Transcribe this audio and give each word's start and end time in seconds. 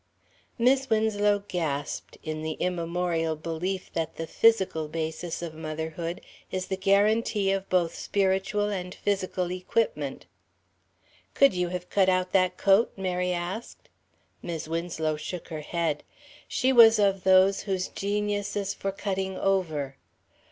Mis' 0.57 0.89
Winslow 0.89 1.43
gasped, 1.47 2.17
in 2.23 2.41
the 2.41 2.53
immemorial 2.53 3.35
belief 3.35 3.93
that 3.93 4.15
the 4.15 4.25
physical 4.25 4.87
basis 4.87 5.43
of 5.43 5.53
motherhood 5.53 6.21
is 6.51 6.65
the 6.69 6.75
guarantee 6.75 7.51
of 7.51 7.69
both 7.69 7.93
spiritual 7.93 8.69
and 8.69 8.95
physical 8.95 9.51
equipment. 9.51 10.25
"Could 11.35 11.53
you 11.53 11.67
have 11.67 11.91
cut 11.91 12.09
out 12.09 12.31
that 12.31 12.57
coat?" 12.57 12.91
Mary 12.97 13.31
asked. 13.31 13.89
Mis' 14.41 14.67
Winslow 14.67 15.17
shook 15.17 15.49
her 15.49 15.61
head. 15.61 16.03
She 16.47 16.73
was 16.73 16.97
of 16.97 17.23
those 17.23 17.61
whose 17.61 17.87
genius 17.87 18.55
is 18.55 18.73
for 18.73 18.91
cutting 18.91 19.37
over. 19.37 19.97